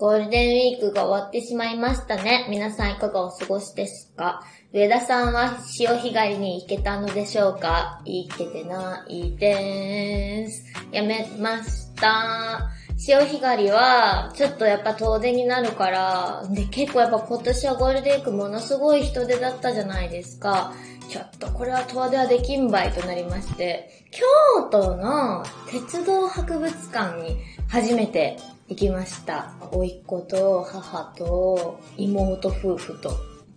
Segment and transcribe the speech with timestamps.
[0.00, 2.46] ゴールデンウィークが終わってしまいましたね。
[2.48, 4.42] 皆さんいかがお過ごしですか？
[4.72, 8.00] 上田さんは潮干狩りに行けたのでしょうか？
[8.06, 10.72] 行けてないでーす。
[10.90, 12.70] やめました。
[12.96, 20.72] 潮干狩りは、ちょっとやっぱ遠出になるから、で、結構やっぱ今年はゴールデンウィークものすごい人出だったじゃないですか。
[21.10, 24.24] ちょっとこれは遠出はできんばいとなりまして、京
[24.70, 27.36] 都の鉄道博物館に
[27.68, 28.38] 初めて
[28.70, 29.52] 行きました。
[29.72, 33.10] 甥っ子と母と妹夫婦と。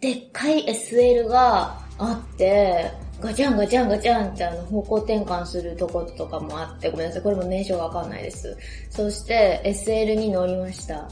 [0.00, 2.90] でっかい SL があって、
[3.20, 8.56] ガチャンガチャンガチャンってあの方向転換するとことかもあって、ごめんなさい、これも名称がわかんないです。
[8.90, 11.08] そして SL に乗りました。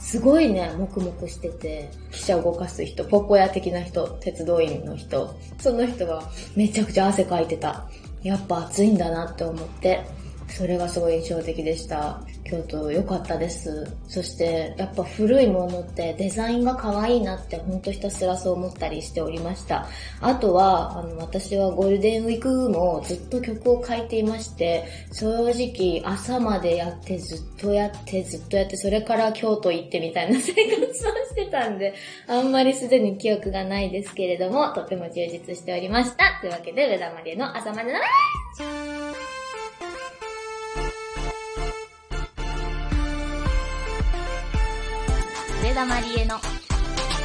[0.00, 6.22] すごいね、黙々してて、汽車を動かす人、ポッポ屋的な人、鉄道員の人、その人が
[6.56, 7.84] めちゃくちゃ汗かいてた。
[8.22, 10.02] やっぱ暑いんだなって思って、
[10.56, 12.20] それがすごい印象的でした。
[12.44, 13.92] 京都良かったです。
[14.06, 19.88] そして、やっぱ古いものってデザインが可愛いなってほんとひたすらそう思ったりしておりました。
[20.20, 31.94] あとは、あの、私はゴールデンウィークもずっと曲を書いていまして、正直朝までやってずっとやってずっとやって、それから京都行ってみたいな生活をしてたんで、
[32.28, 36.38] あんまりすでに記憶がないですけれども、とても充実しておりました。
[36.40, 37.98] というわけで、上田まりえの朝までの
[45.64, 46.36] 上田まりえの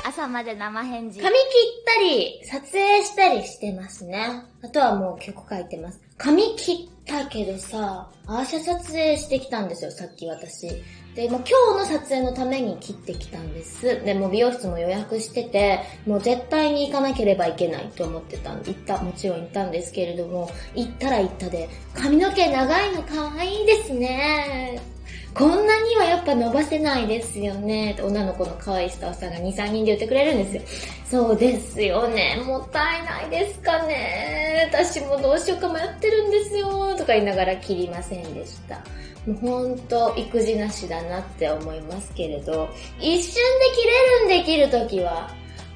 [0.08, 1.20] 朝まで生返事。
[1.20, 4.46] 髪切ったり、撮影したりしてますね。
[4.62, 6.00] あとはもう曲書いてます。
[6.16, 10.70] 髪切ったけどさ、アーシャ撮影してきたんですよ、さっき私。
[11.16, 14.06] で、もう今日の撮影のために切ってきたんです。
[14.06, 24.99] で、もう美容室も予約してて、もう絶対に行かなければいけないと思ってたんで、行った、もちろん行ったんですけれども、行ったら行ったで、髪の毛長いの可愛いですね。
[25.34, 27.98] こんなにはやっぱ伸ばせないですよね。
[28.02, 30.62] 女の子の可愛いスタッフさんが2、3人で言ってくれるんですよ。
[31.10, 32.42] そうですよね。
[32.46, 34.70] もったいないですかね。
[34.72, 36.96] 私もどうしようか迷ってるんですよ。
[36.96, 38.78] とか言いながら切りませんでした。
[39.26, 42.68] もうほんと育児なしだなって思いますけれど、
[43.00, 43.40] 一瞬で
[43.76, 45.30] 切れるんで切るときは、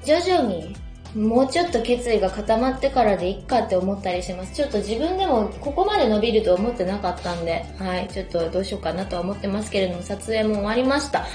[0.03, 0.75] 徐々に
[1.15, 4.53] もうちょっと決意が固まってからでいっかって思ったりします。
[4.53, 11.25] ちょっと自分でもここまで伸びると思ってなかったんで、はい、ちょっとどうしようかなとは思ってますけれども、撮影も終わりました。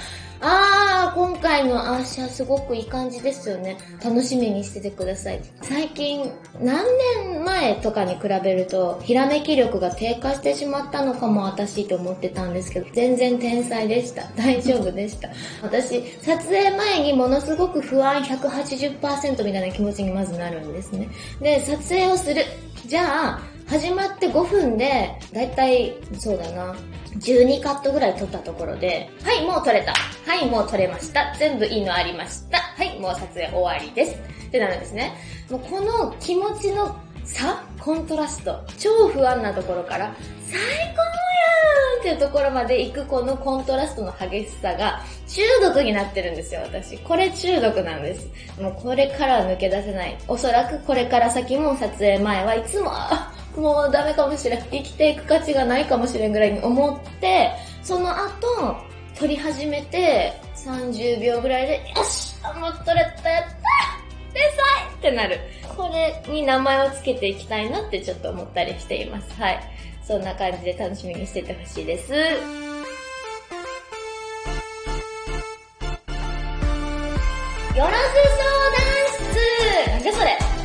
[0.41, 3.77] あー、今回のアーシャすごくいい感じですよね。
[4.03, 5.41] 楽しみにしててください。
[5.61, 6.85] 最近、何
[7.25, 14.23] 年前とかに比べると、ひらめき力が低下してしまったのかも私と思ってたんですけど、全然天才でした。
[14.37, 15.29] 大丈夫でした。
[15.61, 21.09] 私、撮影前にものすごく不安180%みたいな気持ちにまずなるんですね。
[21.41, 22.43] で、撮影をする。
[22.85, 26.75] じゃあ、始まって5分で、だいたい、そうだな、
[27.19, 29.93] 12カットぐらい撮ったところで、はい、もう撮れた。
[30.25, 31.35] はい、もう撮れました。
[31.37, 32.57] 全部いいのありました。
[32.57, 34.15] はい、もう撮影終わりです。
[34.47, 35.13] ってなるんですね。
[35.51, 38.59] もうこの気持ちの差コントラスト。
[38.79, 40.15] 超不安なところから、
[40.47, 40.59] 最
[40.95, 46.97] 高やーんっていうところまで行くこのコントラストの激しさが中毒になってるんですよ、私。
[46.97, 48.27] これ中毒なんです。
[48.59, 50.17] もうこれから抜け出せない。
[50.27, 52.91] おそらくこれから先も撮影前はいつも、
[53.59, 54.63] もうダメかもしれん。
[54.71, 57.51] 生きていく価値がないかもしれんぐらいに思って、
[57.83, 58.77] その後、
[59.17, 63.59] 撮り始めて30秒ぐらいで、よしもう撮れたやった
[64.33, 65.39] 天才ってなる。
[65.75, 69.41] これに名前をつけていきたいなってちょっと思ったりしています。
[69.41, 69.59] はい。
[70.03, 72.13] そんな感じで楽しみにしててほしいです。
[77.79, 77.97] よろず
[78.37, 80.58] 相談室なんじゃそれ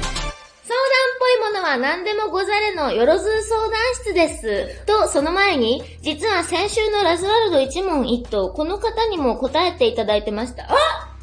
[1.54, 3.72] のは何でもござれのよろず相談
[4.02, 4.84] 室です。
[4.84, 10.64] と、その前に、実は先週のラズワルド一問一答、この方にも答えていただいてました。
[10.64, 10.76] あ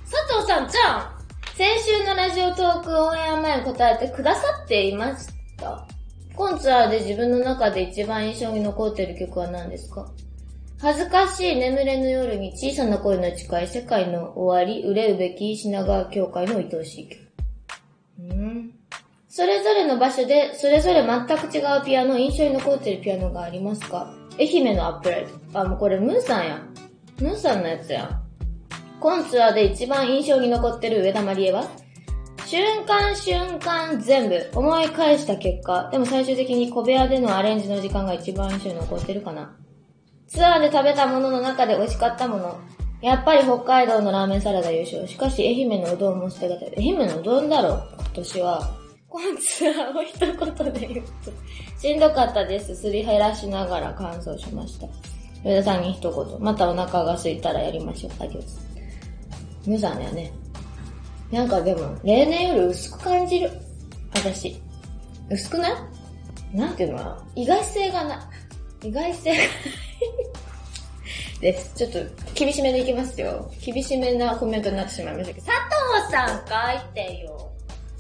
[0.10, 1.22] 佐藤さんじゃん
[1.56, 5.28] 先週のラジオトークオンエア前に答えてくださっていまし
[5.58, 5.86] た。
[6.34, 10.10] 今ツアーで自分の中で一番印象に残っている曲は何ですか？
[10.80, 17.31] 恥ずかしい眠れぬ夜に小さな声の近い世界の終わり、憂うべき品川教会の愛おしい曲。
[19.34, 24.14] それぞれの場所で、それぞれ全く違うピアノ、印象に残ってるピアノがありますか？
[24.38, 25.58] 愛媛のアップライト。
[25.58, 26.62] あ、もうこれムーさんや。
[27.22, 28.20] ムーさんのやつや。
[29.00, 31.66] 今ツアーで一番印象に残ってる上田まりえは？
[32.46, 39.56] 瞬間瞬間全部思い返した結果、でも最終的に小部屋でのアレンジの時間が一番印象に残ってるかな。
[40.28, 42.60] ツアーで食べたものの中で美味しかったもの。
[43.02, 45.08] やっぱり北海道のラーメンサラダ優勝。
[45.08, 46.74] しかし愛媛のうどんも捨てがたい。
[46.78, 48.81] 愛媛のうどんだろ今年は。
[49.14, 51.32] 今ツアーを一言で言うと。
[51.78, 52.74] しんどかったです。
[52.76, 54.88] すり減らしながら乾燥しました。
[55.44, 56.40] 上田さんに一言。
[56.40, 58.12] またお腹が空いたらやりましょう。
[58.20, 58.66] アディオス。
[59.68, 60.32] 無残だよね。
[61.30, 63.52] なんかでも、例年より薄く感じる。
[64.14, 64.62] 私。
[65.30, 65.70] 薄くな
[66.54, 66.58] い？
[66.58, 66.98] なんていうの？
[67.00, 68.16] かな意外性がな
[68.82, 68.88] い。
[68.88, 69.48] 意外性がない
[71.42, 71.76] です。
[71.76, 72.00] ちょっと、
[72.34, 73.52] 厳しめでいきますよ。
[73.62, 75.58] 厳しめなコメントになってしまいましたけど、佐
[76.02, 77.51] 藤さん書いてよ。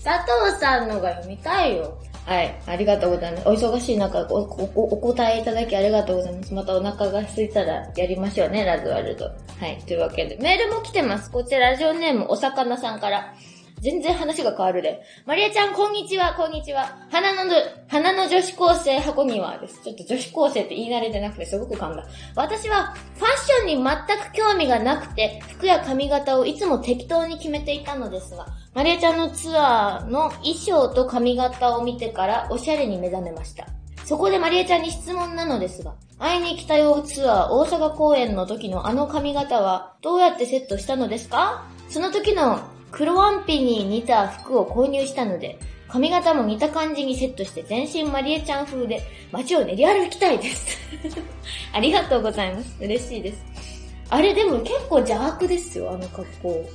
[0.03, 1.97] 佐藤さんのが読みたいよ。
[2.25, 2.61] はい。
[2.67, 3.47] ありがとうございます。
[3.47, 6.53] お忙しい中お、お、お答えいただきありがとうございます。
[6.53, 9.25] またお腹が空いたらやりましょうね、ラズワルド。
[9.25, 9.31] は
[9.67, 9.81] い。
[9.85, 11.31] というわけで、メールも来てます。
[11.31, 13.33] こちらラジオネームお魚さんから。
[13.81, 15.01] 全然話が変わるで。
[15.25, 16.99] マリアちゃん、こんにちは、こんにちは。
[17.11, 17.51] 花の、
[17.87, 19.81] 花女子高生箱庭です。
[19.83, 22.05] ちょっと女子高生って言い慣れてなくてすごく噛んだ。
[22.33, 33.67] 私はファッションに全く興味がなくて、服や髪型をいつも適当に決めていたのですが、マリアちゃんのツアーの衣装と髪型を見てからおしゃれに目覚めました。
[34.05, 41.65] そこでマリエちゃんに質問なのですが、会いに来たよツアー大阪公演の時のあの髪型はどうやってセットしたのですか？
[41.89, 42.61] その時の
[42.91, 45.59] 黒ワンピに似た服を購入したので、
[45.91, 49.01] 髪型も似た感じにセットして全身マリエちゃん風で
[49.31, 50.77] 街を練り歩きたいです。
[51.73, 52.77] ありがとうございます。
[52.79, 53.43] 嬉しいです。
[54.09, 56.65] あれでも結構邪悪ですよ、あの格好。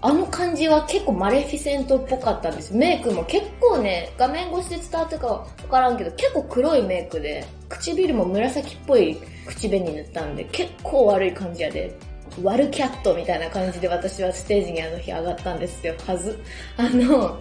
[0.00, 9.16] あの感じは結構マレフィセントっぽかったんですメイクも結構ね、画面越しで伝わってかわからんけど、結構黒いメイクで、唇も紫っぽい
[9.46, 11.96] 口紅塗ったんで、結構悪い感じやで。
[12.42, 15.94] ワルキャットみたいな感じで私はステージにあの日上がったんですよ。
[16.04, 16.38] はず。
[16.76, 17.38] あの、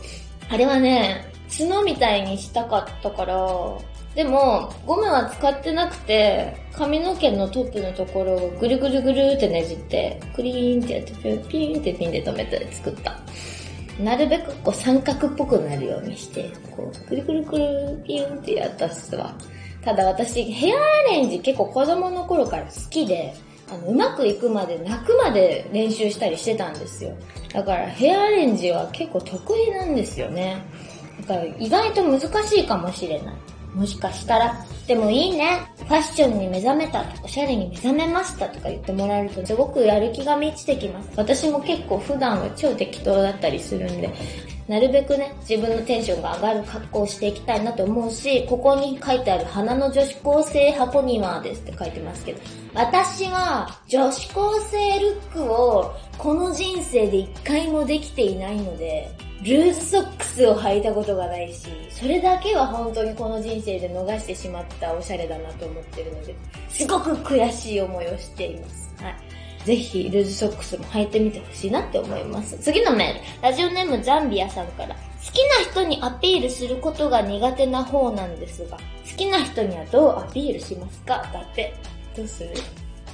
[0.50, 1.25] あれはね、
[1.57, 3.36] 角みたいにしたかったから、
[4.16, 11.13] でも、ゴムは使ってなくて、髪の毛のトップのところをぐるぐるぐるってねじって、クリーンってやって、
[11.50, 13.18] ピーンってピンで止めて作った。
[14.00, 19.36] なるべくこう三角っぽくなるようにして、こう、くるくるくるピーンってやったっすわ。
[19.84, 23.34] ただ私、ヘアアレンジ結構子供の頃から好きで、
[23.69, 27.15] あの、うまくいくまで泣くまで練習したりしてたんですよ。
[27.54, 30.63] だからヘアアレンジは結構得意なんですよね。
[31.27, 33.36] だから意外と難しいかもしれない。
[33.74, 35.62] もしかしたら、でもいいね。
[35.77, 41.09] ファッションに目覚めたとか、おしゃれに目覚めましたとか言ってもらえると、すごくやる気が満ちてきます。
[41.16, 44.12] 私も結構普段は超適当だったりするんで、
[44.68, 52.42] なるべくね、自分のテンションが上がる格好をしていきたいなと思うし、ここに書いてある花の女子高生箱庭ですって書いてますけど、
[52.74, 59.12] 私は女子高生ルックをこの人生で一回もできていないので、
[59.44, 66.33] ルーズソックスを履いたことがないし、それだけは本当にこの人生で逃してしまったおしゃれだなと思ってるので、
[66.69, 68.94] すごく悔しい思いをしています。
[69.04, 69.16] はい。
[69.65, 72.57] ぜひ、ルーズソックスも履いてみてほしいなって思います。
[72.60, 73.42] 次のメール。
[73.42, 74.95] ラジオネームザンビアさんから。
[74.95, 78.83] 好きな人にアピールすることが苦手な方なんですが、好
[79.15, 81.30] きな人にはどうアピールしますか？
[81.33, 81.74] だって。
[82.15, 82.50] どうする？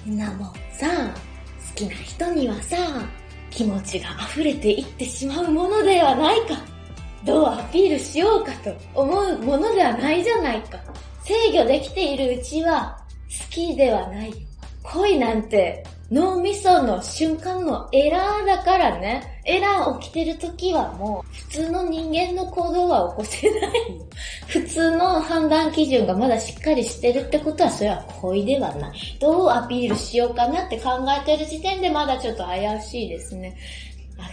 [0.05, 2.77] みんなもさ、好きな人にはさ、
[3.51, 6.55] 気持ちが溢れていってしまうものではないか。
[7.25, 10.79] どうアピールしようかと思うものではないじゃないか。
[11.23, 14.33] 制御できているうちは好きではない。
[14.81, 19.41] 恋なんて脳みその瞬間のエラーだからね。
[19.45, 23.71] エラー起きてる時はもう、普通の人間の行動は起こせない。
[24.47, 29.17] 普通の判断基準がまだしっかりしてるってことは、それは恋ではない。
[29.19, 30.89] どうアピールしようかなって考
[31.21, 33.55] えてる時点でまだちょっと怪しいですね。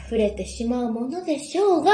[0.07, 1.93] 溢れてしまうものでしょうが、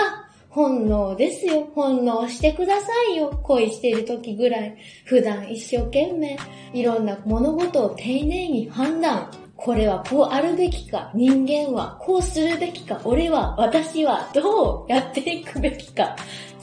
[0.48, 1.66] 本能ですよ。
[1.74, 3.30] 本能してくださいよ。
[3.42, 4.76] 恋している時ぐらい。
[5.06, 6.36] 普段一生懸命、
[6.74, 9.30] いろんな物事を丁寧に判断、
[9.64, 16.16] これはこうあるべきか、人間はこうするべきか、俺は、私はどうやっていくべきか、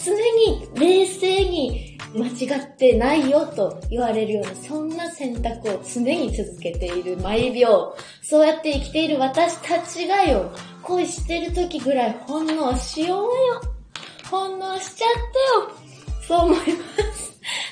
[0.03, 10.51] 常に冷静に間違ってないよと言われるような、そんな選択を常に続けている毎秒、そうやって生きている私たちがよ、
[10.83, 13.61] 恋してる時ぐらい本能しようよ。
[14.29, 15.09] 本能しちゃっ
[15.69, 16.19] てよ。
[16.27, 17.08] そう思います。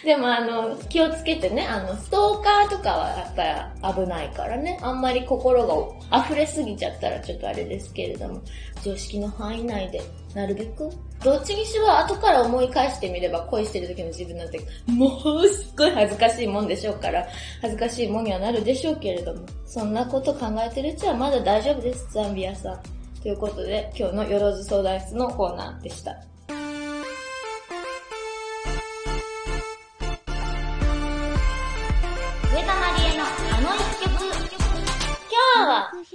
[0.07, 5.67] でもあの、気をつけてね、あの、ストーカーとかはやっぱり危ないからね、あんまり心
[6.09, 8.41] が溢れすぎちゃったらちょっとあれですけれども、
[8.81, 10.01] 常識の範囲内で、
[10.33, 10.89] なるべく、
[11.21, 17.27] どっちにしろ後から思い返してみれば恋してる時の自分なんて、もうすっごい恥ずかしいもんでしょうから、
[17.61, 22.79] 恥ずかしいもんにはなるでしょうけれども、そんなこと考えてるうちはまだ大丈夫です、ザンビアさん。
[23.21, 26.15] ということで、今日のよろず相談室のコーナーでした。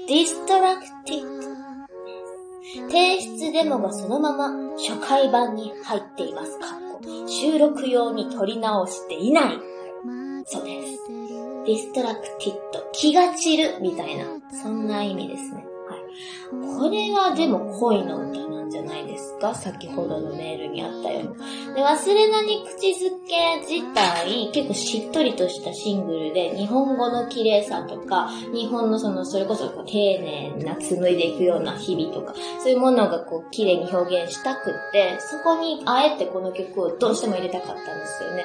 [0.09, 1.53] Distracted。
[2.91, 6.59] 提出デモがそのまま初回版に入っています。
[7.27, 9.59] 収録用に撮り直していない。
[10.45, 10.99] そうです。
[11.67, 15.65] Distracted、気が散るみたいな、そんな意味ですね。
[15.89, 16.79] はい。
[16.79, 19.55] これはでも恋の歌なじゃないですか？
[19.55, 21.75] 先ほどのメールにあったように。
[21.75, 38.45] で、忘れなに口づけ自体、結構しっとりとしたシングルで、日本語の綺麗さとか、日本のその、それこそこう丁寧な紡いでいくような日々とか、そういうものがこう綺麗に表現したくって、そこにあえてこの曲をどうしても入れたかったんですよね。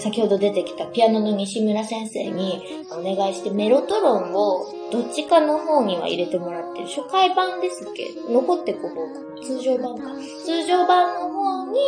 [0.00, 6.86] 先ほど出てきたピアノの西村先生にお願いしてメロトロンをどっちかの方には入れてもらってる。
[6.86, 9.08] 初回版ですけど、残ってここ
[9.42, 10.14] 通常版か。
[10.44, 11.80] 通常版の方に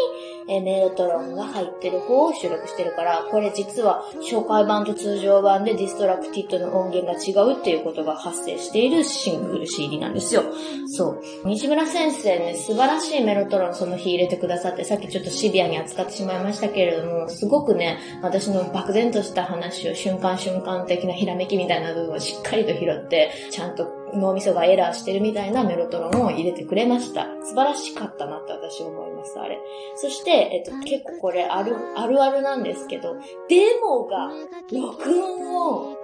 [0.48, 10.44] えメロトロンが入ってる方を収録してるから、これ実は初回版と通常版で distracted の音源が違うっていうことが発生しているシングル CD なんですよ。
[10.86, 11.22] そう。
[11.44, 27.26] 西村先生ね、素晴らしいメロトロンその日入れてくださって、さっきちょっとシビアに扱ってしまいましたけれども、すごくね、私の漠然とした話を瞬間瞬間的なひらめきみたいな部分をしっかりと拾って、ちゃんと脳みそがエラーしてるみたいなメロトロンを入れてくれました。
[27.42, 29.58] 素晴らしかったなって私思います、あれ。
[29.96, 33.16] そして、えっと、結構これある、あるあるなんですけど、
[33.48, 34.30] デモが
[34.72, 35.96] 録音を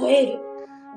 [0.00, 0.40] 超える。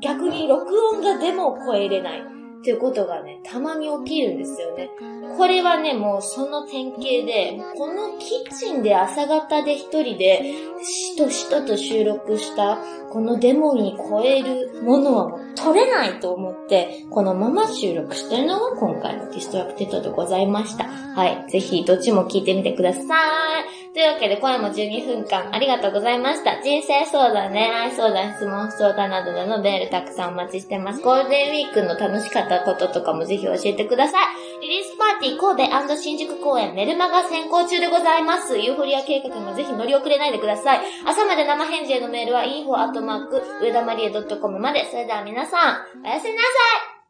[0.02, 2.41] 逆に録音がデモを超えれない。
[2.62, 4.92] っていうことがね、たまに起きるんですよね。
[5.36, 10.54] これはね、もうその典型で、このキッチンで朝方で一人で、
[10.84, 12.78] しとしとと収録した、
[13.10, 20.86] このデモに超えるものはもう撮れないと思って、このまま収録してるのが今回の distracted でございました。
[20.86, 21.46] はい。
[21.50, 23.81] ぜひ、どっちも聞いてみてください。
[23.94, 26.62] というわけで、今夜も12分間ありがとうございました。
[26.64, 31.02] 人生相談、恋愛相談、質問相談などでのメールたくさんお待ちしてます。
[31.02, 34.62] ゴールデンウィークの楽しかったこととかもぜひ教えてください。
[34.62, 38.58] リリースパーティー神戸新宿公演メルマガ先行中でございます。
[38.58, 40.80] ユーフォリア計画もぜひ乗り遅れないでください。
[41.06, 44.86] 朝まで生返事へのメールは info@ 上田まりえ .com まで。
[44.90, 46.48] それでは皆さん、おやすみなさ
[46.88, 46.92] い